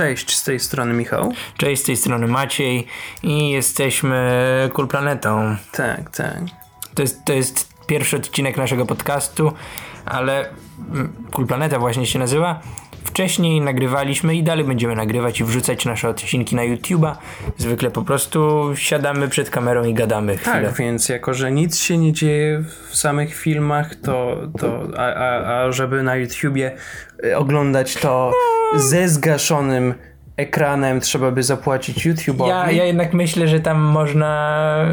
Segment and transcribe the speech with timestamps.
[0.00, 1.32] Cześć, z tej strony Michał.
[1.56, 2.86] Cześć, z tej strony Maciej
[3.22, 5.56] i jesteśmy Cool Planetą.
[5.72, 6.38] Tak, tak.
[6.94, 9.52] To jest, to jest pierwszy odcinek naszego podcastu,
[10.06, 10.48] ale
[10.90, 12.60] mm, Cool Planeta właśnie się nazywa.
[13.10, 17.16] Wcześniej nagrywaliśmy i dalej będziemy nagrywać i wrzucać nasze odcinki na YouTube'a.
[17.56, 20.62] Zwykle po prostu siadamy przed kamerą i gadamy chwilę.
[20.62, 25.62] Tak, więc jako, że nic się nie dzieje w samych filmach, to, to a, a,
[25.64, 26.76] a żeby na YouTubie
[27.24, 28.32] y, oglądać to
[28.76, 29.94] ze zgaszonym
[30.40, 32.48] ekranem trzeba by zapłacić YouTube'owi.
[32.48, 34.86] Ja, ja jednak myślę, że tam można.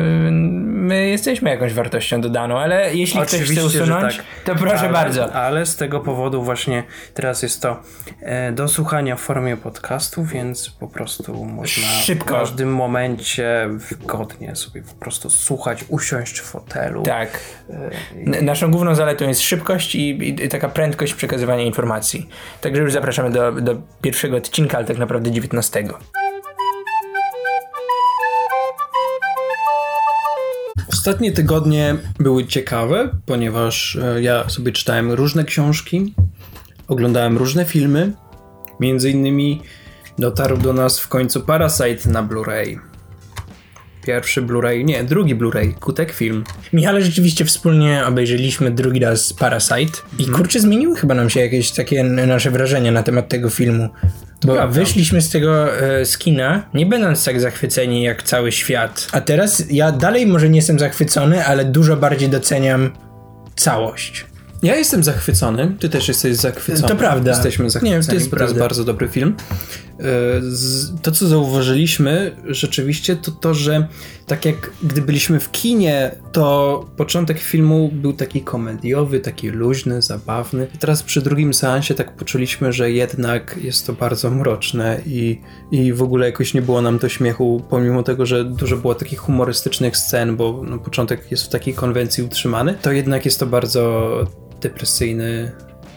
[0.87, 4.25] My jesteśmy jakąś wartością dodaną, ale jeśli ktoś chce usunąć, tak.
[4.45, 5.33] to proszę ale, bardzo.
[5.33, 6.83] Ale z tego powodu właśnie
[7.13, 7.79] teraz jest to
[8.21, 12.35] e, do słuchania w formie podcastu, więc po prostu można Szybko.
[12.35, 17.03] w każdym momencie wygodnie sobie po prostu słuchać, usiąść w fotelu.
[17.03, 17.39] Tak.
[18.33, 22.29] E, Naszą główną zaletą jest szybkość i, i, taka prędkość przekazywania informacji.
[22.61, 25.83] Także już zapraszamy do, do pierwszego odcinka, ale tak naprawdę 19.
[30.93, 36.13] Ostatnie tygodnie były ciekawe, ponieważ e, ja sobie czytałem różne książki,
[36.87, 38.13] oglądałem różne filmy.
[38.79, 39.61] Między innymi
[40.19, 42.79] dotarł do nas w końcu Parasite na Blu-ray.
[44.05, 46.43] Pierwszy Blu-ray, nie, drugi Blu-ray, Kutek Film.
[46.73, 50.37] Michale, rzeczywiście wspólnie obejrzeliśmy drugi raz Parasite i hmm.
[50.37, 53.89] kurczę, zmieniły chyba nam się jakieś takie nasze wrażenia na temat tego filmu.
[54.45, 54.79] Bo Prawda.
[54.79, 59.07] wyszliśmy z tego e, z kina, nie będąc tak zachwyceni jak cały świat.
[59.11, 62.91] A teraz ja dalej może nie jestem zachwycony, ale dużo bardziej doceniam
[63.55, 64.25] całość.
[64.63, 66.87] Ja jestem zachwycony, ty też jesteś zachwycony.
[66.87, 67.31] To prawda.
[67.31, 69.35] Jesteśmy zachwyceni, nie, to jest, to jest bardzo dobry film.
[69.99, 70.03] E,
[71.01, 73.87] to, co zauważyliśmy rzeczywiście, to to, że
[74.25, 80.67] tak jak gdy byliśmy w kinie, to początek filmu był taki komediowy, taki luźny, zabawny.
[80.75, 85.41] I teraz przy drugim seansie tak poczuliśmy, że jednak jest to bardzo mroczne i,
[85.71, 89.19] i w ogóle jakoś nie było nam to śmiechu, pomimo tego, że dużo było takich
[89.19, 94.07] humorystycznych scen, bo no, początek jest w takiej konwencji utrzymany, to jednak jest to bardzo
[94.61, 95.51] depresyjny,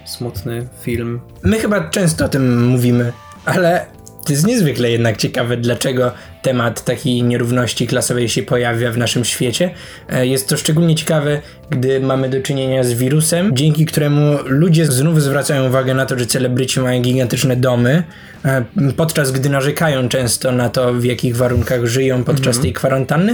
[0.06, 1.20] smutny film.
[1.42, 3.12] My chyba często o tym mówimy,
[3.44, 3.86] ale
[4.26, 6.12] to jest niezwykle jednak ciekawe, dlaczego
[6.42, 9.70] temat takiej nierówności klasowej się pojawia w naszym świecie.
[10.08, 15.22] E, jest to szczególnie ciekawe, gdy mamy do czynienia z wirusem, dzięki któremu ludzie znów
[15.22, 18.02] zwracają uwagę na to, że celebryci mają gigantyczne domy,
[18.44, 18.64] e,
[18.96, 22.62] podczas gdy narzekają często na to, w jakich warunkach żyją podczas mhm.
[22.62, 23.32] tej kwarantanny.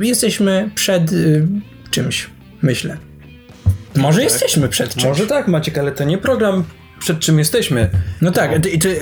[0.00, 1.10] E, jesteśmy przed
[1.90, 2.30] czymś,
[2.62, 3.11] myślę.
[3.96, 4.30] Może tak.
[4.30, 5.04] jesteśmy przed czymś.
[5.04, 6.64] Może tak, Maciek, ale to nie program
[7.02, 7.90] przed czym jesteśmy.
[8.20, 9.00] No tak, ty, ty,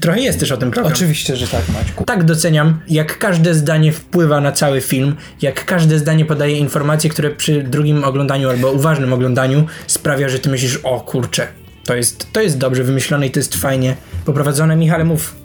[0.00, 0.92] trochę jest też o tym program.
[0.92, 2.04] Oczywiście, że tak, Maćku.
[2.04, 7.30] Tak doceniam, jak każde zdanie wpływa na cały film, jak każde zdanie podaje informacje, które
[7.30, 11.48] przy drugim oglądaniu albo uważnym oglądaniu sprawia, że ty myślisz, o kurczę,
[11.84, 14.76] to jest, to jest dobrze wymyślone i to jest fajnie poprowadzone.
[14.76, 15.41] Michale, mów.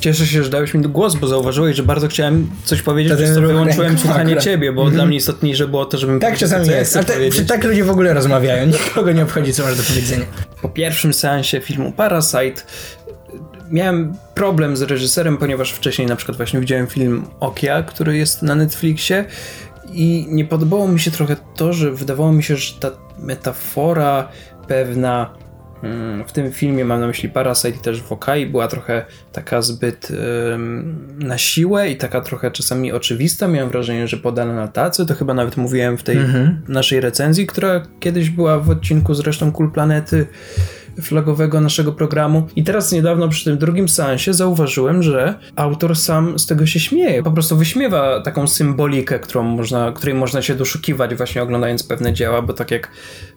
[0.00, 3.98] Cieszę się, że dałeś mi głos, bo zauważyłeś, że bardzo chciałem coś powiedzieć, że wyłączyłem
[3.98, 4.44] słuchanie akurat.
[4.44, 4.96] ciebie, bo mm -hmm.
[4.96, 8.14] dla mnie istotniejsze było to, żebym Tak czasami jest, ale te, tak ludzie w ogóle
[8.14, 10.24] rozmawiają, nikogo nie obchodzi, co masz do powiedzenia.
[10.62, 12.62] Po pierwszym seansie filmu Parasite
[13.70, 18.54] miałem problem z reżyserem, ponieważ wcześniej na przykład właśnie widziałem film Okia, który jest na
[18.54, 19.24] Netflixie
[19.92, 24.28] i nie podobało mi się trochę to, że wydawało mi się, że ta metafora
[24.68, 25.30] pewna
[26.26, 30.12] w tym filmie mam na myśli Parasite i też Wokai była trochę taka zbyt
[31.18, 33.48] na siłę i taka trochę czasami oczywista.
[33.48, 35.06] Miałem wrażenie, że podana na tacy.
[35.06, 36.62] To chyba nawet mówiłem w tej mhm.
[36.68, 40.26] naszej recenzji, która kiedyś była w odcinku z resztą Kul Planety
[41.02, 42.46] flagowego naszego programu.
[42.56, 47.22] I teraz niedawno przy tym drugim seansie zauważyłem, że autor sam z tego się śmieje.
[47.22, 52.42] Po prostu wyśmiewa taką symbolikę, którą można, której można się doszukiwać właśnie oglądając pewne dzieła,
[52.42, 52.90] bo tak jak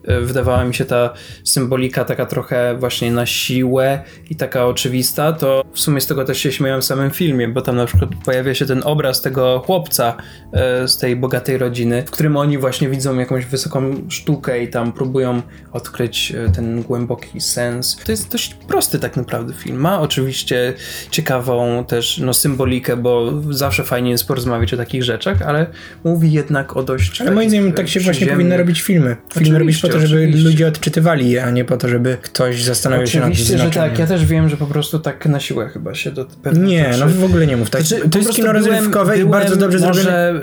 [0.04, 1.14] e, wydawała mi się ta
[1.44, 6.38] symbolika taka trochę właśnie na siłę i taka oczywista, to w sumie z tego też
[6.38, 10.18] się śmieją w samym filmie, bo tam na przykład pojawia się ten obraz tego chłopca
[10.54, 14.92] e, z tej bogatej rodziny, w którym oni właśnie widzą jakąś wysoką sztukę i tam
[14.92, 17.98] próbują odkryć e, ten głęboki sens.
[18.06, 19.78] To jest dość prosty tak naprawdę film.
[19.78, 20.74] Ma oczywiście
[21.12, 25.66] ciekawą też no, symbolikę, bo zawsze fajnie jest porozmawiać o takich rzeczach, ale
[26.04, 27.22] mówi jednak o dość...
[27.22, 29.16] Ale moim zdaniem tak się właśnie powinny robić filmy.
[29.34, 30.50] Filmy robić po to, żeby oczywiście.
[30.50, 34.00] ludzie odczytywali je, a nie po to, żeby ktoś zastanawiał się nad Oczywiście, że tak.
[34.00, 37.08] Ja też wiem, że po prostu tak na siłę chyba się do pewnych Nie, no
[37.08, 37.82] w ogóle nie mów tak.
[37.82, 40.34] Znaczy, to jest kino rozrywkowe i bardzo dobrze może, zrobione.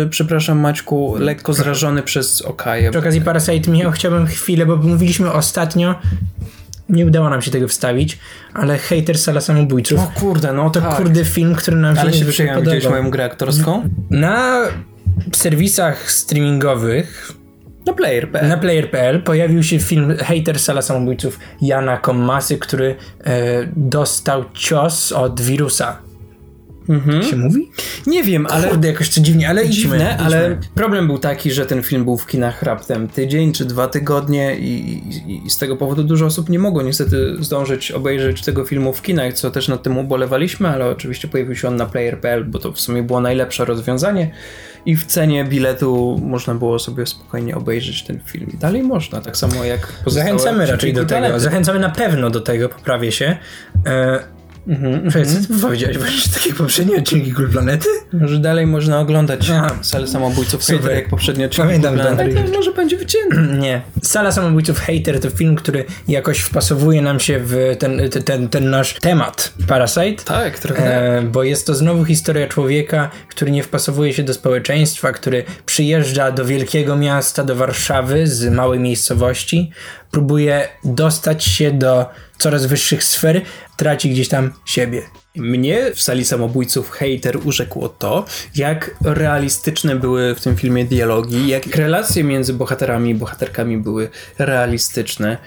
[0.00, 2.90] Yy, przepraszam Maćku, lekko zrażony przez Okaję.
[2.90, 5.94] Przy okazji Parasite Michał chciałbym chwilę, bo mówiliśmy ostatnio
[6.88, 8.18] nie udało nam się tego wstawić,
[8.54, 10.00] ale Hater Sala Samobójców.
[10.00, 10.96] O kurde, no to tak.
[10.96, 12.90] kurde film, który nam się ale nie się podobał.
[12.90, 13.88] moją grę aktorską?
[14.10, 14.62] Na
[15.32, 17.32] serwisach streamingowych
[17.86, 18.48] Na player.pl.
[18.48, 23.32] Na player.pl pojawił się film Hater Sala Samobójców Jana Komasy, który e,
[23.76, 26.07] dostał cios od wirusa.
[26.88, 27.22] Mhm.
[27.22, 27.70] Się mówi?
[28.06, 28.68] Nie wiem, ale.
[28.68, 30.18] Kurde, jakoś to dziwnie, ale Dziwne, idźmy, idźmy.
[30.18, 34.56] ale problem był taki, że ten film był w kinach raptem tydzień czy dwa tygodnie
[34.56, 34.98] i,
[35.28, 39.02] i, i z tego powodu dużo osób nie mogło niestety zdążyć obejrzeć tego filmu w
[39.02, 42.72] kinach, co też nad tym ubolewaliśmy, ale oczywiście pojawił się on na player.pl, bo to
[42.72, 44.30] w sumie było najlepsze rozwiązanie
[44.86, 48.50] i w cenie biletu można było sobie spokojnie obejrzeć ten film.
[48.60, 51.08] Dalej można, tak samo jak Zachęcamy raczej do tego.
[51.08, 51.40] Planety.
[51.40, 53.36] Zachęcamy na pewno do tego, poprawię się.
[53.86, 57.88] E Mhm, co ty powiedziałeś właśnie takie poprzednie odcinki Kul Planety?
[58.12, 59.78] Może dalej można oglądać Aha.
[59.82, 60.80] Salę Samobójców Super.
[60.80, 62.34] Hater, jak poprzednie odcinki Pamiętam Kul Planety.
[62.34, 63.36] Tak, może będzie wycięty.
[63.60, 63.82] Nie.
[64.02, 68.94] Sala Samobójców Hater to film, który jakoś wpasowuje nam się w ten, ten, ten nasz
[68.94, 70.24] temat Parasite.
[70.24, 71.18] Tak, trochę.
[71.18, 76.32] E, bo jest to znowu historia człowieka, który nie wpasowuje się do społeczeństwa, który przyjeżdża
[76.32, 79.72] do wielkiego miasta, do Warszawy z małej miejscowości,
[80.10, 82.06] próbuje dostać się do
[82.38, 83.42] coraz wyższych sfer,
[83.76, 85.02] traci gdzieś tam siebie.
[85.36, 88.24] Mnie w sali samobójców hater urzekło to,
[88.54, 94.08] jak realistyczne były w tym filmie dialogi, jak relacje między bohaterami i bohaterkami były
[94.38, 95.38] realistyczne.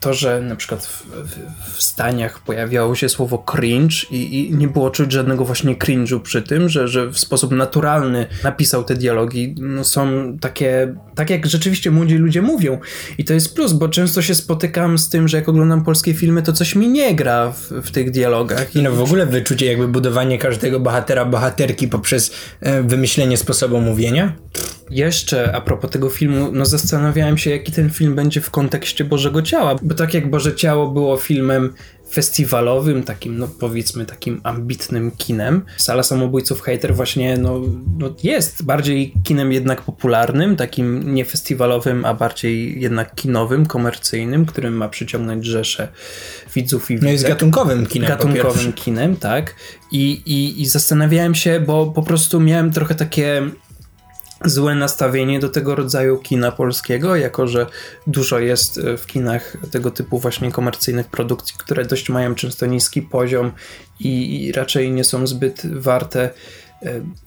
[0.00, 4.68] To, że na przykład w, w, w staniach pojawiało się słowo cringe i, i, nie
[4.68, 9.54] było czuć żadnego właśnie cringe'u przy tym, że, że w sposób naturalny napisał te dialogi,
[9.58, 12.78] no są takie, tak jak rzeczywiście młodzi ludzie mówią.
[13.18, 16.42] I to jest plus, bo często się spotykam z tym, że jak oglądam polskie filmy,
[16.42, 18.76] to coś mi nie gra w, w tych dialogach.
[18.76, 22.30] I no w ogóle wyczucie jakby budowanie każdego bohatera, bohaterki poprzez
[22.60, 24.36] e, wymyślenie sposobu mówienia?
[24.90, 29.42] Jeszcze a propos tego filmu, no zastanawiałem się, jaki ten film będzie w kontekście Bożego
[29.42, 31.72] Ciała, bo tak jak Boże Ciało było filmem
[32.12, 35.62] festiwalowym, takim, no powiedzmy, takim ambitnym kinem.
[35.76, 37.60] Sala Samobójców Hater właśnie, no,
[37.98, 44.74] no jest bardziej kinem jednak popularnym, takim nie festiwalowym, a bardziej jednak kinowym, komercyjnym, którym
[44.74, 45.88] ma przyciągnąć rzesze
[46.54, 47.04] widzów i widzek.
[47.04, 48.08] No jest gatunkowym kinem.
[48.08, 49.54] Gatunkowym kinem, tak.
[49.92, 53.42] I, i, I zastanawiałem się, bo po prostu miałem trochę takie
[54.44, 57.66] złe nastawienie do tego rodzaju kina polskiego, jako że
[58.06, 63.02] dużo jest e, w kinach tego typu właśnie komercyjnych produkcji, które dość mają często niski
[63.02, 63.52] poziom
[64.00, 66.30] i, i raczej nie są zbyt warte e,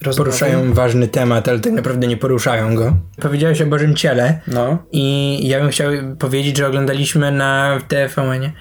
[0.02, 0.30] Rozmowy.
[0.30, 2.98] Poruszają ważny temat, ale tak naprawdę nie poruszają go.
[3.22, 4.78] Powiedziałeś o Bożym Ciele no.
[4.92, 8.52] i ja bym chciał powiedzieć, że oglądaliśmy na TVN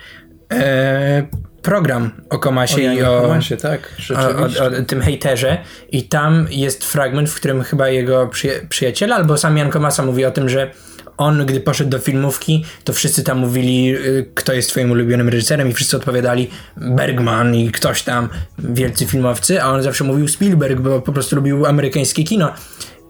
[0.52, 1.26] e,
[1.68, 5.58] program o Komasie o i o, Komasie, tak, o, o, tym hejterze
[5.92, 10.24] i tam jest fragment, w którym chyba jego przyja przyjaciel albo sam Jan Komasa mówi
[10.24, 10.70] o tym, że
[11.16, 15.68] on, gdy poszedł do filmówki, to wszyscy tam mówili, y, kto jest twoim ulubionym reżyserem
[15.70, 18.28] i wszyscy odpowiadali Bergman i ktoś tam,
[18.58, 22.52] wielcy filmowcy, a on zawsze mówił Spielberg, bo po prostu lubił amerykańskie kino.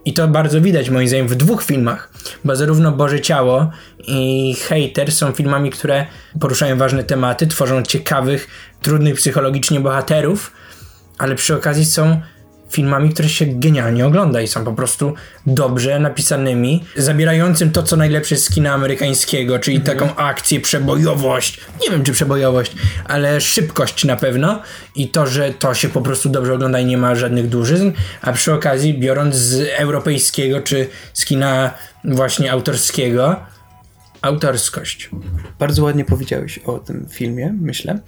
[0.08, 2.10] I to bardzo widać moim zdaniem w dwóch filmach,
[2.44, 3.70] bo zarówno Boże Ciało
[4.06, 6.06] i Hater są filmami, które
[6.40, 8.48] poruszają ważne tematy, tworzą ciekawych,
[8.82, 10.52] trudnych psychologicznie bohaterów,
[11.18, 12.20] ale przy okazji są
[12.70, 15.14] filmami, które się genialnie ogląda i są po prostu
[15.46, 19.98] dobrze napisanymi, zabierającym to, co najlepsze z kina amerykańskiego, czyli mhm.
[19.98, 22.72] taką akcję, przebojowość, nie wiem czy przebojowość,
[23.04, 24.62] ale szybkość na pewno
[24.94, 27.90] i to, że to się po prostu dobrze ogląda i nie ma żadnych dużyzn,
[28.22, 31.70] a przy okazji biorąc z europejskiego czy z kina
[32.04, 33.36] właśnie autorskiego,
[34.20, 35.10] autorskość.
[35.58, 38.00] Bardzo ładnie powiedziałeś o tym filmie, myślę.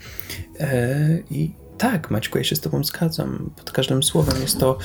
[0.60, 3.50] Eee, I tak, Maćku, ja się z tobą zgadzam.
[3.56, 4.78] Pod każdym słowem jest to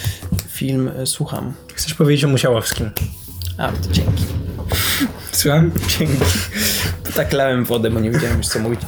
[0.47, 1.53] film e, Słucham.
[1.73, 2.89] Chcesz powiedzieć o Musiałowskim?
[3.57, 4.23] A, to dzięki.
[5.31, 5.71] Słucham?
[5.87, 6.17] Dzięki.
[7.15, 8.79] Tak lałem wodę, bo nie wiedziałem już co mówić.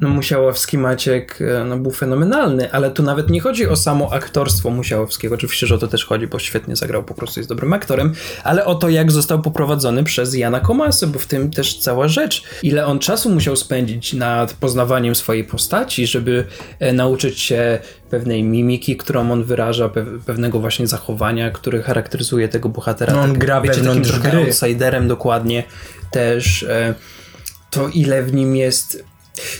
[0.00, 4.70] No Musiałowski Maciek e, no, był fenomenalny, ale tu nawet nie chodzi o samo aktorstwo
[4.70, 5.34] Musiałowskiego.
[5.34, 8.12] Oczywiście, że o to też chodzi, bo świetnie zagrał, po prostu jest dobrym aktorem,
[8.44, 12.42] ale o to, jak został poprowadzony przez Jana Komasę, bo w tym też cała rzecz.
[12.62, 16.44] Ile on czasu musiał spędzić nad poznawaniem swojej postaci, żeby
[16.78, 17.78] e, nauczyć się
[18.10, 19.90] pewnej mimiki, którą on wyraża,
[20.26, 23.12] pewnego właśnie zachowania, który charakteryzuje tego bohatera.
[23.12, 25.64] No on tak, gra wiecie, takim trochę outsiderem dokładnie
[26.10, 26.62] też.
[26.62, 26.94] E,
[27.70, 29.04] to ile w nim jest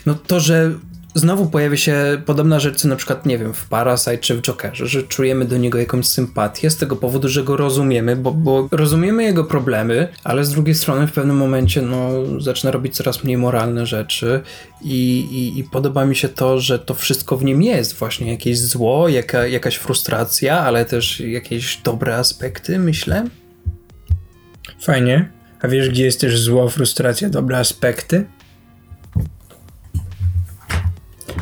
[0.07, 0.73] no to, że
[1.15, 4.87] znowu pojawia się podobna rzecz, co na przykład, nie wiem, w Parasite czy w Jokerze,
[4.87, 9.25] że czujemy do niego jakąś sympatię z tego powodu, że go rozumiemy, bo, bo rozumiemy
[9.25, 13.87] jego problemy, ale z drugiej strony w pewnym momencie, no, zaczyna robić coraz mniej moralne
[13.87, 14.41] rzeczy
[14.83, 18.59] i, i, i podoba mi się to, że to wszystko w nim jest, właśnie jakieś
[18.59, 23.25] zło, jaka, jakaś frustracja, ale też jakieś dobre aspekty, myślę.
[24.81, 25.31] Fajnie.
[25.61, 28.25] A wiesz, gdzie jest też zło, frustracja, dobre aspekty?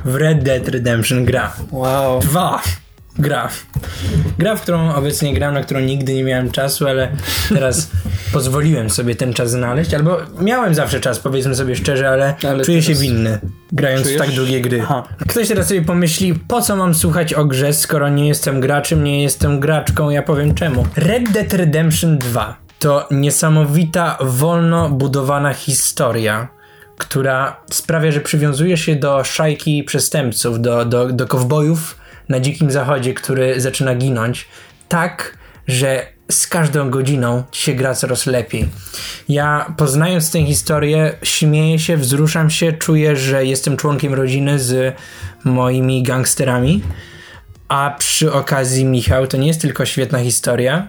[0.07, 1.53] W Red Dead Redemption gra.
[1.71, 2.21] Wow.
[2.21, 2.63] Dwa.
[3.19, 3.49] Gra.
[4.39, 7.09] Gra, w którą obecnie gram, na którą nigdy nie miałem czasu, ale
[7.49, 7.91] teraz
[8.33, 12.83] pozwoliłem sobie ten czas znaleźć, albo miałem zawsze czas, powiedzmy sobie szczerze, ale, Ale czuję
[12.83, 13.39] się winny,
[13.73, 14.23] grając czujesz?
[14.23, 14.81] w tak długie gry.
[14.83, 15.03] Aha.
[15.29, 19.23] Ktoś teraz sobie pomyśli, po co mam słuchać o grze, skoro nie jestem graczem, nie
[19.23, 20.87] jestem graczką, ja powiem czemu.
[20.97, 26.49] Red Dead Redemption 2 to niesamowita, wolno budowana historia,
[26.99, 31.97] która sprawia, że przywiązujesz się do szajki przestępców, do, do, do kowbojów
[32.29, 34.49] na dzikim zachodzie, który zaczyna ginąć,
[34.89, 35.39] tak,
[35.69, 38.69] że z każdą godziną się gra coraz lepiej.
[39.29, 44.95] Ja poznając tę historię, śmieję się, wzruszam się, czuję, że jestem członkiem rodziny z
[45.45, 46.83] moimi gangsterami.
[47.69, 50.89] A przy okazji, Michał, to nie jest tylko świetna historia,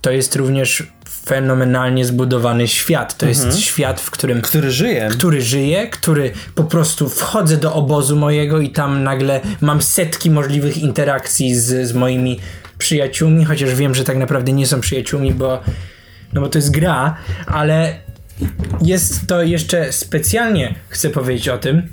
[0.00, 0.82] to jest również
[1.26, 3.16] fenomenalnie zbudowany świat.
[3.16, 5.08] To jest świat, w którym Który żyje.
[5.10, 10.78] który żyje, który po prostu wchodzę do obozu mojego i tam nagle mam setki możliwych
[10.78, 12.40] interakcji z, z moimi
[12.78, 15.60] przyjaciółmi, chociaż wiem, że tak naprawdę nie są przyjaciółmi, bo,
[16.32, 17.94] no bo to jest gra, ale
[18.82, 21.88] jest to jeszcze specjalnie chcę powiedzieć o tym,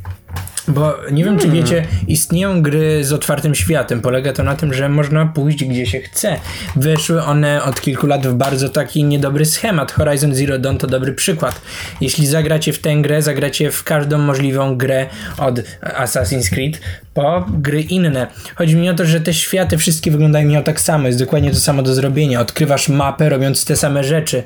[0.67, 4.01] bo nie wiem, czy wiecie, istnieją gry z otwartym światem.
[4.01, 6.39] Polega to na tym, że można pójść gdzie się chce.
[6.75, 9.91] Weszły one od kilku lat w bardzo taki niedobry schemat.
[9.91, 11.61] Horizon Zero Dawn to dobry przykład.
[12.01, 15.05] Jeśli zagracie w tę grę, zagracie w każdą możliwą grę
[15.37, 16.81] od Assassin's Creed
[17.13, 18.27] po gry inne.
[18.55, 21.07] Chodzi mi o to, że te światy wszystkie wyglądają tak samo.
[21.07, 22.41] Jest dokładnie to samo do zrobienia.
[22.41, 24.43] Odkrywasz mapę, robiąc te same rzeczy.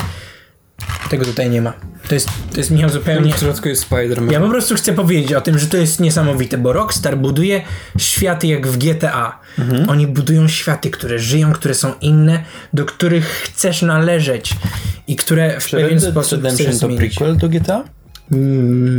[1.09, 1.73] Tego tutaj nie ma.
[2.07, 3.33] To jest, to jest Michał zupełnie...
[3.33, 4.31] W środku jest Spider-Man.
[4.31, 7.61] Ja po prostu chcę powiedzieć o tym, że to jest niesamowite, bo Rockstar buduje
[7.97, 9.39] światy jak w GTA.
[9.87, 14.53] Oni budują światy, które żyją, które są inne, do których chcesz należeć
[15.07, 17.15] i które w Czy pewien Red sposób Redemption chcesz to zmienić.
[17.15, 17.83] prequel do GTA?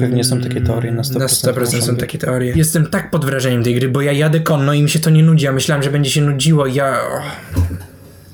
[0.00, 1.18] Pewnie są takie teorie na 100%.
[1.18, 2.52] Na 100% muszą są takie teorie.
[2.56, 5.22] Jestem tak pod wrażeniem tej gry, bo ja jadę konno i mi się to nie
[5.22, 5.44] nudzi.
[5.44, 6.66] Ja myślałem, że będzie się nudziło.
[6.66, 6.98] Ja.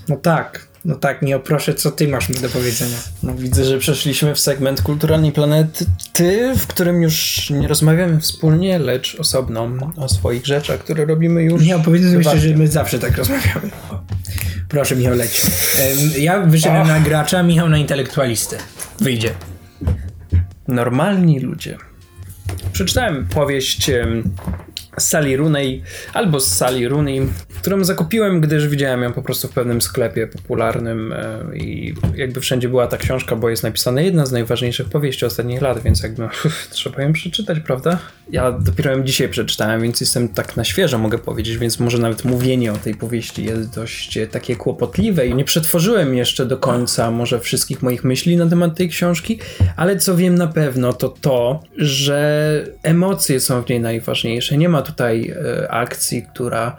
[0.08, 2.96] No tak, no tak, nie proszę, co ty masz mi do powiedzenia.
[3.22, 5.86] No, widzę, że przeszliśmy w segment kulturalnej planety,
[6.58, 11.62] w którym już nie rozmawiamy wspólnie, lecz osobno o swoich rzeczach, które robimy już.
[11.62, 13.70] Nie, opowiedzmy szczerze, że my zawsze tak rozmawiamy.
[14.68, 15.42] Proszę, Michał, leć.
[16.18, 18.56] Ja wyszedłem na gracza, Michał na intelektualistę.
[19.00, 19.30] Wyjdzie.
[20.68, 21.76] Normalni ludzie.
[22.72, 23.90] Przeczytałem powieść
[25.00, 27.28] Sally Rooney albo z Sally Rooney,
[27.60, 32.68] którą zakupiłem, gdyż widziałem ją po prostu w pewnym sklepie popularnym e, i jakby wszędzie
[32.68, 36.28] była ta książka, bo jest napisana jedna z najważniejszych powieści ostatnich lat, więc jakby
[36.70, 37.98] trzeba ją przeczytać, prawda?
[38.30, 42.24] Ja dopiero ją dzisiaj przeczytałem, więc jestem tak na świeżo, mogę powiedzieć, więc może nawet
[42.24, 47.10] mówienie o tej powieści jest dość e, takie kłopotliwe i nie przetworzyłem jeszcze do końca
[47.10, 49.38] może wszystkich moich myśli na temat tej książki,
[49.76, 54.56] ale co wiem na pewno to to, że emocje są w niej najważniejsze.
[54.56, 56.76] Nie ma tutaj e, akcji, która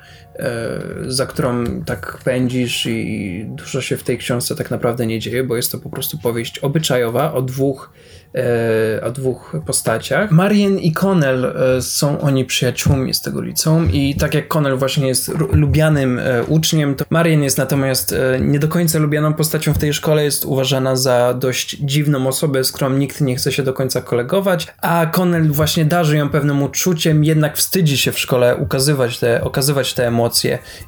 [1.07, 5.55] za którą tak pędzisz i dużo się w tej książce tak naprawdę nie dzieje, bo
[5.55, 7.91] jest to po prostu powieść obyczajowa o dwóch
[8.35, 10.31] e, o dwóch postaciach.
[10.31, 15.07] Marian i Connell e, są oni przyjaciółmi z tego liceum i tak jak Connell właśnie
[15.07, 19.77] jest lubianym e, uczniem, to Marian jest natomiast e, nie do końca lubianą postacią w
[19.77, 23.73] tej szkole, jest uważana za dość dziwną osobę, z którą nikt nie chce się do
[23.73, 29.19] końca kolegować, a Connell właśnie darzy ją pewnym uczuciem, jednak wstydzi się w szkole ukazywać
[29.19, 30.28] te, okazywać te emocje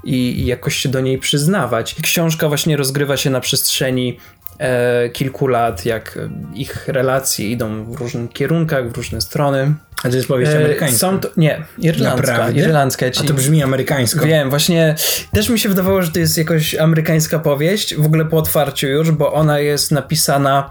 [0.03, 1.95] i, i jakoś się do niej przyznawać.
[2.01, 4.19] Książka właśnie rozgrywa się na przestrzeni
[4.59, 6.19] e, kilku lat, jak
[6.53, 9.73] ich relacje idą w różnych kierunkach, w różne strony.
[10.03, 10.97] A to jest powieść E, amerykańska.
[10.99, 12.31] Są to, nie, irlandzka.
[12.33, 12.59] Naprawdę?
[12.59, 13.05] Irlandzka.
[13.05, 14.25] Ja ci, A to brzmi amerykańsko.
[14.25, 14.95] Wiem, właśnie
[15.33, 19.11] też mi się wydawało, że to jest jakoś amerykańska powieść, w ogóle po otwarciu już,
[19.11, 20.69] bo ona jest napisana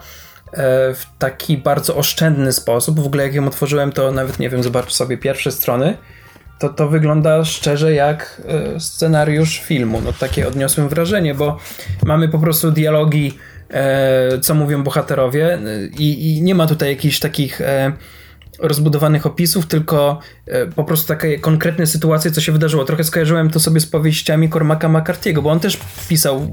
[0.52, 0.56] e,
[0.94, 3.00] w taki bardzo oszczędny sposób.
[3.00, 5.96] W ogóle jak ją otworzyłem, to nawet nie wiem, zobacz sobie pierwsze strony.
[6.60, 8.42] To to wygląda szczerze jak
[8.76, 10.00] e, scenariusz filmu.
[10.00, 11.58] No takie odniosłem wrażenie, bo
[12.04, 13.38] mamy po prostu dialogi,
[13.70, 15.58] e, co mówią bohaterowie e,
[15.98, 17.60] i, i nie ma tutaj jakichś takich
[18.60, 22.84] rozbudowanych opisów, tylko e, po prostu takie konkretne sytuacje, co się wydarzyło.
[22.84, 26.50] Trochę skojarzyłem to sobie z powieściami Cormaca McCarthy'ego, bo on też pisał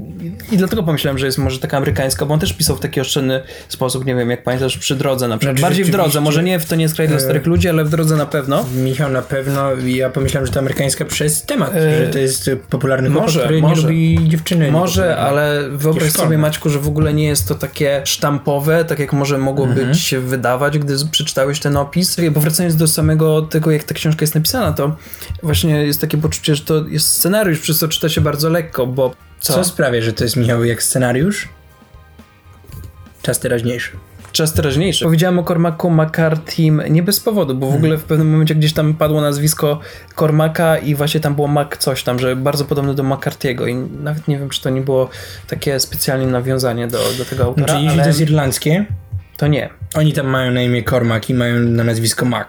[0.52, 3.42] i dlatego pomyślałem, że jest może taka amerykańska, bo on też pisał w taki oszczędny
[3.68, 5.56] sposób, nie wiem, jak pamiętasz, przy drodze na przykład.
[5.56, 7.84] Znaczy, Bardziej w drodze, może nie w To nie jest kraj dla starych ludzi, ale
[7.84, 8.64] w drodze na pewno.
[8.76, 13.08] Michał na pewno, ja pomyślałem, że to amerykańska przez temat, E, że to jest popularny
[13.10, 13.74] chłopak, może, który może.
[13.74, 14.70] nie lubi dziewczyny.
[14.72, 19.12] Może, ale wyobraź sobie, Maćku, że w ogóle nie jest to takie sztampowe, tak jak
[19.12, 19.94] może mogłoby Mhm.
[19.94, 21.97] ci się wydawać, gdy przeczytałeś ten opis.
[22.30, 24.96] Bo wracając do samego tego, jak ta książka jest napisana, to
[25.42, 29.14] właśnie jest takie poczucie, że to jest scenariusz, przez co czyta się bardzo lekko, bo
[29.40, 29.54] co?
[29.54, 31.48] Co sprawia, że to jest Michał jak scenariusz?
[33.22, 33.90] Czas teraźniejszy.
[34.32, 35.04] czas teraźniejszy.
[35.04, 38.94] Powiedziałem o Cormacu McCarthy'm nie bez powodu, bo w ogóle w pewnym momencie gdzieś tam
[38.94, 39.80] padło nazwisko
[40.18, 44.28] Cormaca i właśnie tam było Mac coś tam, że bardzo podobne do McCarthy'ego i nawet
[44.28, 45.08] nie wiem, czy to nie było
[45.46, 48.86] takie specjalnie nawiązanie do, do tego autora, Czyli ale to jest irlandzkie,
[49.38, 49.70] to nie.
[49.94, 52.48] oni tam mają na imię Cormac i mają na nazwisko Mac.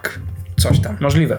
[0.56, 0.96] Coś tam.
[1.00, 1.38] Możliwe.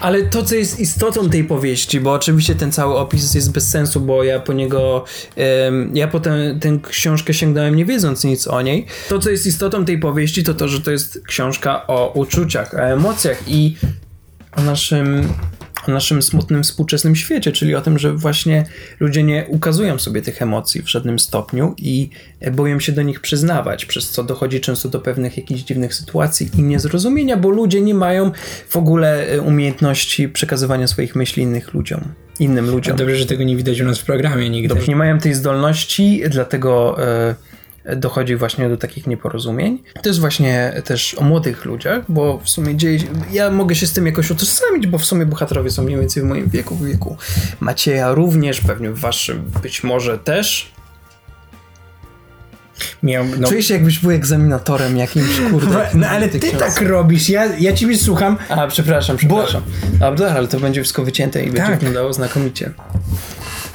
[0.00, 4.00] Ale to, co jest istotą tej powieści, bo oczywiście ten cały opis jest bez sensu,
[4.00, 5.04] bo ja po niego,
[5.36, 8.86] em, ja potem tę książkę sięgnąłem nie wiedząc nic o niej.
[9.08, 12.78] To, co jest istotą tej powieści, to to, że to jest książka o uczuciach, o
[12.78, 13.76] emocjach i
[14.56, 15.28] o naszym,
[15.88, 18.64] o naszym smutnym współczesnym świecie, czyli o tym, że właśnie
[19.00, 22.10] ludzie nie ukazują sobie tych emocji w żadnym stopniu i
[22.52, 26.62] boją się do nich przyznawać, przez co dochodzi często do pewnych jakichś dziwnych sytuacji i
[26.62, 28.30] niezrozumienia, bo ludzie nie mają
[28.68, 32.00] w ogóle e, umiejętności przekazywania swoich myśli innych ludziom,
[32.40, 32.96] innym ludziom.
[32.96, 34.74] Dobrze, że tego nie widać u nas w programie nigdy.
[34.88, 37.34] Nie mają tej zdolności, dlatego e,
[37.96, 39.82] dochodzi właśnie do takich nieporozumień.
[40.02, 43.86] To jest właśnie też o młodych ludziach, bo w sumie dzieje się, ja mogę się
[43.86, 46.86] z tym jakoś utożsamić, bo w sumie bohaterowie są mniej więcej w moim wieku, w
[46.86, 47.16] wieku
[47.60, 50.72] Macieja również, pewnie w waszym być może też.
[53.02, 55.88] Miał, no, Czuję się jakbyś był egzaminatorem jakimś, kurde.
[55.94, 58.36] no ale ty tak robisz, ja, ja ciebie słucham.
[58.48, 59.62] A, przepraszam, przepraszam.
[60.00, 61.74] Dobra, ale to będzie wszystko wycięte i będzie Tak.
[61.74, 62.70] wyglądało znakomicie.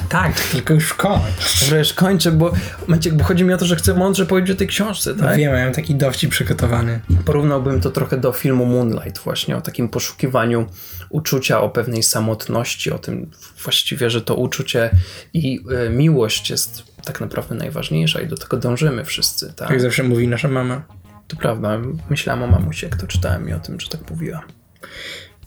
[0.08, 1.60] Tak, tylko już kończ.
[1.64, 2.52] Dobra, już kończę, bo,
[2.86, 5.36] Maciek, bo chodzi mi o to, że chcę mądrze powiedzieć o tej książce, tak?
[5.36, 7.00] Wiem, ja mam taki dowcip przygotowany.
[7.24, 10.66] Porównałbym to trochę do filmu Moonlight, właśnie o takim poszukiwaniu
[11.08, 13.30] uczucia, o pewnej samotności, o tym
[13.62, 14.90] właściwie, że to uczucie
[15.34, 19.70] i y, miłość jest tak naprawdę najważniejsza i do tego dążymy wszyscy, tak?
[19.70, 20.82] Jak zawsze mówi nasza mama.
[21.28, 21.78] To prawda,
[22.10, 24.42] myślałem o mamusie, jak to czytałem i o tym, że tak mówiła.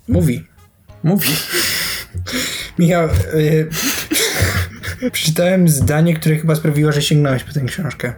[0.07, 0.47] Mówi.
[1.03, 1.29] Mówi.
[2.79, 3.69] Michał, y,
[5.11, 8.13] przeczytałem zdanie, które chyba sprawiło, że sięgnąłeś po tę książkę.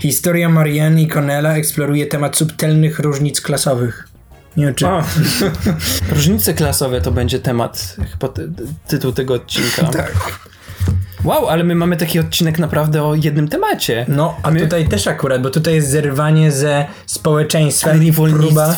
[0.00, 4.08] Historia Marianne i Connella eksploruje temat subtelnych różnic klasowych.
[4.56, 4.86] Nie wiem, czy...
[4.86, 5.04] A,
[6.14, 8.48] różnice klasowe to będzie temat, chyba ty,
[8.88, 9.82] tytuł tego odcinka.
[9.92, 10.12] Tak.
[11.24, 14.06] Wow, ale my mamy taki odcinek naprawdę o jednym temacie.
[14.08, 18.76] No, a My- tutaj też akurat, bo tutaj jest zerwanie ze społeczeństwem i próba,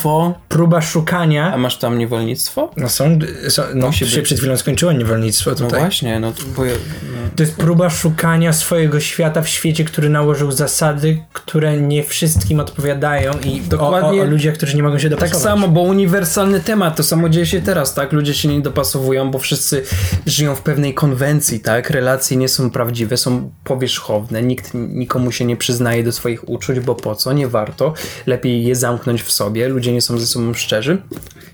[0.49, 1.57] próba A szukania.
[1.57, 2.71] masz tam niewolnictwo?
[2.77, 4.21] No są, są no się być.
[4.25, 5.81] przed chwilą skończyło niewolnictwo No tutaj.
[5.81, 6.73] właśnie, no bo ja,
[7.13, 7.16] no.
[7.37, 13.33] To jest próba szukania swojego świata w świecie, który nałożył zasady, które nie wszystkim odpowiadają
[13.45, 14.21] i Dokładnie.
[14.21, 15.43] o, o, o ludziach, którzy nie mogą się Tak dopasować.
[15.43, 18.13] samo, bo uniwersalny temat, to samo dzieje się teraz, tak?
[18.13, 19.83] Ludzie się nie dopasowują, bo wszyscy
[20.27, 21.91] żyją w pewnej konwencji, tak?
[21.91, 26.95] Relacje nie są prawdziwe, są powierzchowne, nikt nikomu się nie przyznaje do swoich uczuć, bo
[26.95, 27.33] po co?
[27.33, 27.95] Nie warto.
[28.27, 30.99] Lepiej je zamknąć w sobie, ludzie nie są ze sobą szczerzy.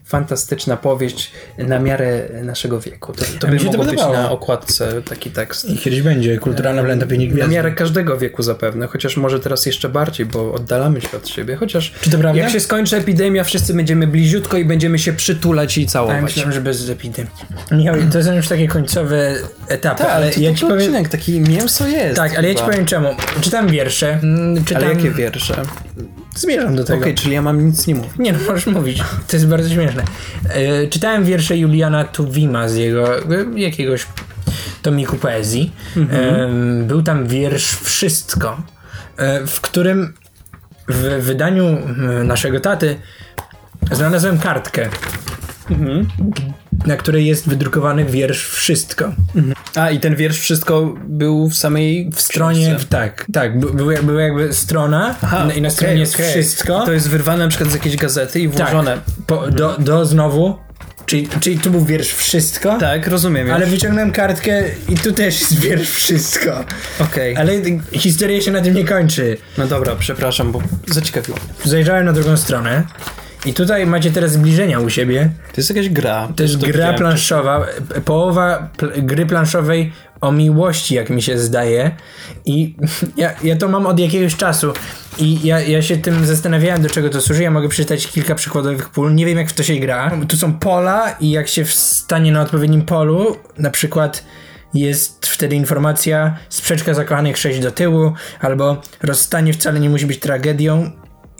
[0.05, 3.12] Fantastyczna powieść na miarę naszego wieku.
[3.12, 5.65] To, to by to mogło być na okładce taki tekst.
[5.71, 7.51] I kiedyś będzie kulturalna pięć Na gwiazd.
[7.53, 11.57] miarę każdego wieku zapewne, chociaż może teraz jeszcze bardziej, bo oddalamy się od siebie.
[11.57, 12.41] Chociaż Czy to prawda?
[12.43, 16.23] jak się skończy epidemia, wszyscy będziemy bliziutko i będziemy się przytulać i Ja całować.
[16.23, 17.33] myślałem, że bez epidemii.
[17.71, 19.35] Michał, to są już takie końcowe
[19.69, 20.79] etapy, Tak, ale ale to, ja to ci powiem...
[20.79, 22.17] odcinek, taki mięso jest.
[22.17, 22.71] Tak, ale ja ci chyba.
[22.73, 23.09] powiem czemu.
[23.41, 24.19] Czytam wiersze,
[24.67, 24.83] czytam...
[24.85, 25.62] Ale jakie wiersze?
[26.35, 26.99] Zmierzam do tego.
[26.99, 28.12] Okej, czyli ja mam nic nie mówić.
[28.18, 28.99] Nie no, możesz mówić.
[29.29, 30.05] To jest bardzo śmieszne.
[30.49, 33.23] E, czytałem wiersze Juliana Tuwima z jego e,
[33.57, 34.07] jakiegoś
[34.83, 35.73] tomiku poezji.
[36.11, 36.49] E,
[36.83, 38.62] był tam wiersz Wszystko,
[39.16, 40.14] e, w którym
[40.88, 42.97] w wydaniu e, naszego taty
[43.90, 44.88] znalazłem kartkę,
[46.87, 49.12] na której jest wydrukowany wiersz Wszystko.
[49.75, 53.92] A, i ten wiersz wszystko był w samej w stronie, w, tak, tak, by- była
[53.92, 55.14] jakby, była jakby strona
[55.57, 56.85] i na stronie jest Wszystko.
[56.85, 58.99] To jest wyrwane na przykład z jakiejś gazety i tak, włożone.
[59.27, 60.59] po, do, do znowu,
[61.07, 62.79] czyli, czyli tu był wiersz Wszystko.
[62.79, 63.57] Tak, rozumiem już.
[63.57, 66.64] Ale wyciągnąłem kartkę i tu też jest wiersz wszystko.
[66.99, 67.37] Okej.
[67.37, 67.53] Ale
[67.92, 69.37] historia się na tym nie kończy.
[69.59, 71.38] No dobra, przepraszam, bo zaciekawiło.
[71.64, 72.83] Zajrzałem na drugą stronę
[73.46, 75.31] i tutaj macie teraz zbliżenia u siebie.
[75.52, 76.28] To jest jakaś gra.
[76.37, 77.66] To jest gra planszowa,
[78.05, 81.90] połowa pl- gry planszowej o miłości, jak mi się zdaje.
[82.44, 82.76] I
[83.16, 84.72] ja, ja to mam od jakiegoś czasu.
[85.18, 87.42] I ja, ja się tym zastanawiałem, do czego to służy.
[87.42, 89.14] Ja mogę przeczytać kilka przykładowych pól.
[89.14, 90.11] Nie wiem, jak w to się gra.
[90.28, 94.24] Tu są pola i jak się wstanie na odpowiednim polu, na przykład
[94.74, 100.90] jest wtedy informacja sprzeczka zakochanych 6 do tyłu, albo rozstanie wcale nie musi być tragedią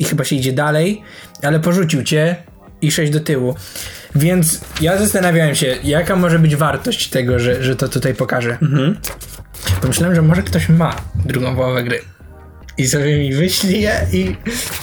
[0.03, 1.03] i chyba się idzie dalej,
[1.43, 2.37] ale porzucił cię
[2.83, 3.55] i 6 do tyłu.
[4.15, 8.59] Więc ja zastanawiałem się, jaka może być wartość tego, że, że to tutaj pokażę.
[9.81, 11.99] Pomyślałem, że może ktoś ma drugą połowę gry.
[12.79, 14.37] I sobie mi wyśli je i...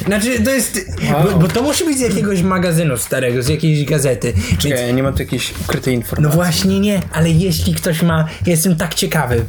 [0.06, 0.80] Znaczy, to jest...
[1.12, 1.24] Wow.
[1.24, 4.34] Bo, bo to musi być z jakiegoś magazynu starego, z jakiejś gazety.
[4.50, 6.36] Więc Czekaj, ja nie mam tu jakiejś ukrytej no informacji.
[6.36, 9.46] właśnie nie, ale jeśli ktoś ma, jestem tak ciekawy,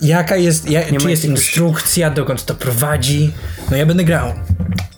[0.00, 3.32] jaka jest, ja, czy jest jakiegoś- instrukcja, dokąd to prowadzi,
[3.70, 4.34] no ja będę grał.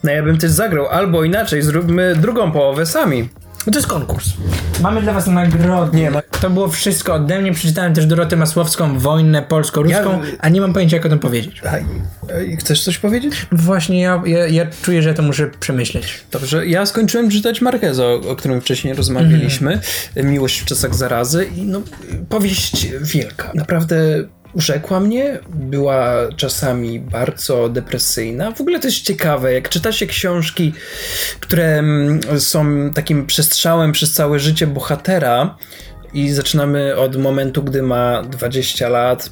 [0.04, 3.28] No ja bym też zagrał, albo inaczej, zróbmy drugą połowę sami.
[3.66, 4.28] No to jest konkurs.
[4.80, 5.96] Mamy dla was nagrody.
[5.96, 7.52] Nie ma- To było wszystko ode mnie.
[7.52, 11.62] Przeczytałem też Dorotę Masłowską, Wojnę polsko-ruską, Ja- a nie mam pojęcia jak o tym powiedzieć.
[12.34, 13.46] Ej, chcesz coś powiedzieć?
[13.52, 16.20] Właśnie ja, ja, ja czuję, że to muszę przemyśleć.
[16.32, 19.80] Dobrze, ja skończyłem czytać Marqueza, o, o którym wcześniej rozmawialiśmy.
[20.16, 21.80] Miłość w czasach zarazy i no,
[22.28, 23.50] powieść wielka.
[23.54, 23.96] Naprawdę
[24.52, 28.52] urzekła mnie, była czasami bardzo depresyjna.
[28.52, 30.72] W ogóle to jest ciekawe, jak czyta się książki,
[31.40, 35.56] które mm, są takim przestrzałem przez całe życie bohatera
[36.12, 39.30] i zaczynamy od momentu, gdy ma 20 lat,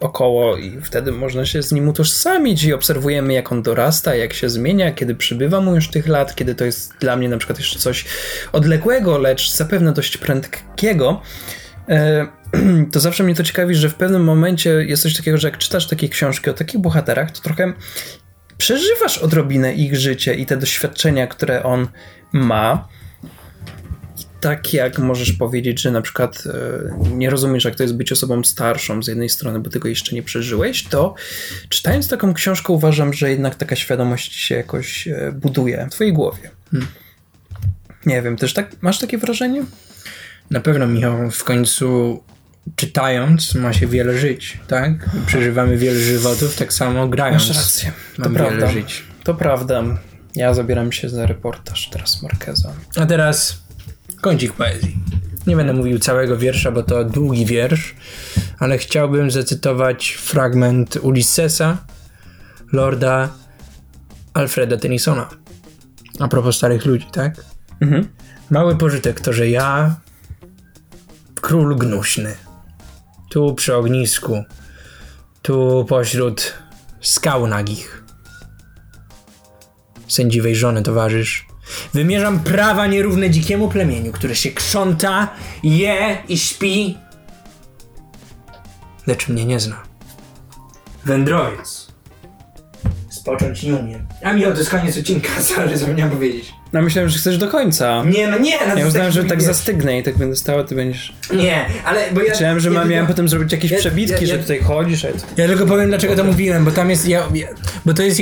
[0.00, 4.48] około i wtedy można się z nim utożsamić i obserwujemy jak on dorasta, jak się
[4.48, 7.78] zmienia, kiedy przybywa mu już tych lat, kiedy to jest dla mnie na przykład jeszcze
[7.78, 8.04] coś
[8.52, 11.20] odległego, lecz zapewne dość prędkiego.
[11.88, 12.26] E,
[12.92, 15.86] To zawsze mnie to ciekawi, że w pewnym momencie jest coś takiego, że jak czytasz
[15.86, 17.72] takie książki o takich bohaterach, to trochę
[18.58, 21.88] przeżywasz odrobinę ich życie i te doświadczenia, które on
[22.32, 22.88] ma.
[24.18, 28.12] I tak jak możesz powiedzieć, że na przykład e, nie rozumiesz, jak to jest być
[28.12, 31.14] osobą starszą z jednej strony, bo tego jeszcze nie przeżyłeś, to
[31.68, 36.50] czytając taką książkę uważam, że jednak taka świadomość się jakoś e, buduje w twojej głowie.
[38.06, 39.64] Nie wiem, też tak, masz takie wrażenie?
[40.50, 42.22] Na pewno, Michał, w końcu
[42.76, 44.92] czytając ma się wiele żyć, tak?
[45.26, 47.48] Przeżywamy wiele żywotów, tak samo grając.
[47.48, 48.56] Masz rację, to Mam prawda.
[48.66, 49.02] wiele żyć.
[49.24, 49.82] To prawda.
[50.34, 52.72] Ja zabieram się za reportaż teraz Marqueza.
[52.96, 53.62] A teraz
[54.20, 54.96] kącik poezji.
[55.46, 57.94] Nie będę mówił całego wiersza, bo to długi wiersz,
[58.58, 61.78] ale chciałbym zacytować fragment Ulyssesa,
[62.72, 63.28] Lorda
[64.34, 65.28] Alfreda Tennysona.
[66.18, 67.44] A propos starych ludzi, tak?
[67.80, 68.08] Mhm.
[68.50, 69.96] Mały pożytek to, że ja,
[71.46, 72.36] król gnuśny,
[73.30, 74.44] tu przy ognisku,
[75.42, 76.54] tu pośród
[77.00, 78.04] skał nagich,
[80.08, 81.46] sędziwej żony towarzysz,
[81.94, 85.28] wymierzam prawa nierówne dzikiemu plemieniu, które się krząta,
[85.62, 86.98] je i śpi,
[89.06, 89.82] lecz mnie nie zna.
[91.04, 91.86] Wędrowiec.
[93.10, 94.06] Spocząć nie umiem.
[94.24, 96.54] A to jest koniec odcinka, sorry, zapomniałem powiedzieć.
[96.76, 98.04] No myślałem, że chcesz do końca.
[98.04, 99.46] Nie, no nie, no Ja uznałem, że tak wiesz.
[99.46, 101.12] zastygnę i tak będę stała, ty będziesz...
[101.34, 102.30] Nie, ale bo ja...
[102.30, 105.04] Myślałem, że ja ma, tylko- miałem potem zrobić jakieś Ja- przebitki, ja- że tutaj chodzisz,
[105.04, 105.08] a...
[105.36, 107.08] Ja tylko powiem, dlaczego to mówiłem, bo tam jest...
[107.08, 107.22] Ja,
[107.86, 108.20] bo to jest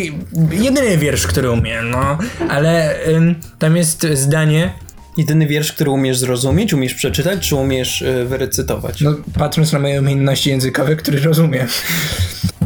[0.51, 2.19] jedyny wiersz, który umiem, no.
[2.49, 4.73] Ale ym, tam jest zdanie...
[5.17, 9.01] Jedyny wiersz, który umiesz zrozumieć, umiesz przeczytać, czy umiesz y, wyrecytować?
[9.01, 11.67] No, patrząc na moje umiejętności językowe, które rozumiem.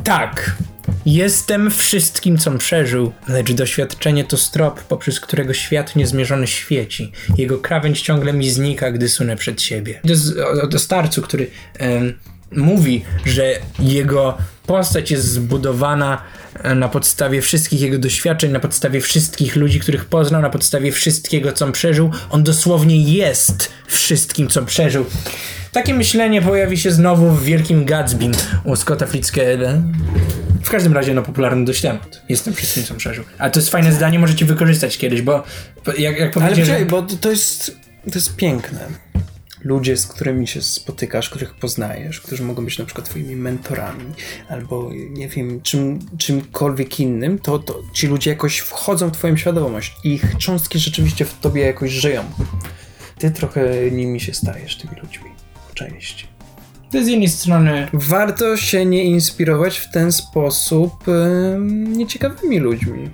[0.05, 0.57] Tak.
[1.09, 7.13] Jestem wszystkim, com przeżył, lecz doświadczenie to strop, poprzez którego świat niezmierzony świeci.
[7.39, 10.01] Jego krawędź ciągle mi znika, gdy sunę przed siebie.
[10.03, 12.15] To jest o, o starcu, który em,
[12.53, 16.23] mówi, że jego postać jest zbudowana
[16.63, 21.53] e, na podstawie wszystkich jego doświadczeń, na podstawie wszystkich ludzi, których poznał, na podstawie wszystkiego,
[21.53, 22.11] co przeżył.
[22.31, 25.07] On dosłownie jest wszystkim, co przeżył.
[25.73, 28.33] Takie myślenie pojawi się znowu w Wielkim Gatsbym
[28.65, 29.83] u Scotta Fitzgeralda.
[30.63, 32.23] W każdym razie, no, popularny dość temat.
[32.29, 33.25] Jestem wszystkim, co przeżył.
[33.39, 35.43] A to jest fajne zdanie, możecie wykorzystać kiedyś, bo
[35.99, 38.81] jak, jak Ale poczekaj, bo to- to jest, to jest piękne.
[39.65, 44.05] Ludzie, z którymi się spotykasz, których poznajesz, którzy mogą być na przykład twoimi mentorami,
[44.49, 49.97] albo nie wiem, czym, czymkolwiek innym, to, to ci ludzie jakoś wchodzą w twoją świadomość.
[50.05, 52.25] Ich cząstki rzeczywiście w tobie jakoś żyją.
[53.19, 55.31] Ty trochę nimi się stajesz, tymi ludźmi.
[55.79, 56.27] Części.
[56.93, 57.89] To z jednej strony...
[57.93, 63.11] Warto się nie inspirować w ten sposób em, nieciekawymi ludźmi.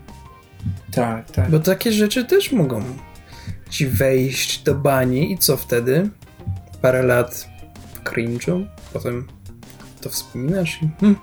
[0.93, 1.51] Tak, tak.
[1.51, 2.85] Bo takie rzeczy też mogą
[3.71, 6.09] ci wejść do bani i co wtedy?
[6.83, 7.49] Parę lat
[8.05, 9.27] cringe'u, potem
[10.01, 11.19] to wspominasz i hmm.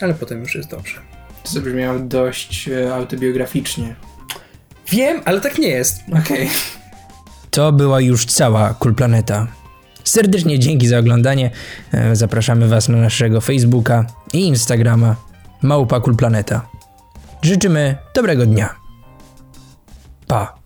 [0.00, 1.00] Ale potem już jest dobrze.
[1.44, 3.94] To zabrzmiało dość e, autobiograficznie.
[4.90, 6.00] Wiem, ale tak nie jest.
[6.22, 6.48] Okej.
[7.50, 9.61] To była już cała Kulplaneta.
[10.04, 11.50] Serdecznie dzięki za oglądanie.
[11.92, 15.16] E, Zapraszamy Was na naszego Facebooka i Instagrama
[15.62, 16.68] Małpa Kulplaneta.
[17.42, 18.74] Życzymy dobrego dnia.
[20.26, 20.61] Pa.